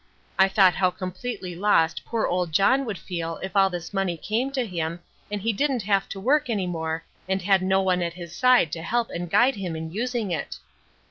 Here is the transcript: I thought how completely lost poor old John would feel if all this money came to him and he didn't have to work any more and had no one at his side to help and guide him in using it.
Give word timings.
I 0.39 0.47
thought 0.47 0.73
how 0.73 0.89
completely 0.89 1.53
lost 1.53 2.05
poor 2.05 2.25
old 2.25 2.51
John 2.51 2.85
would 2.85 2.97
feel 2.97 3.37
if 3.43 3.55
all 3.55 3.69
this 3.69 3.93
money 3.93 4.17
came 4.17 4.49
to 4.53 4.65
him 4.65 4.99
and 5.29 5.39
he 5.43 5.53
didn't 5.53 5.83
have 5.83 6.09
to 6.09 6.19
work 6.19 6.49
any 6.49 6.65
more 6.65 7.03
and 7.29 7.39
had 7.43 7.61
no 7.61 7.83
one 7.83 8.01
at 8.01 8.13
his 8.13 8.35
side 8.35 8.71
to 8.71 8.81
help 8.81 9.11
and 9.11 9.29
guide 9.29 9.57
him 9.57 9.75
in 9.75 9.91
using 9.93 10.31
it. 10.31 10.57